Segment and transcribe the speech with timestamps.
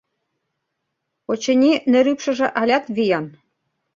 [1.31, 3.25] Очыни, нер ӱпшыжӧ алят виян...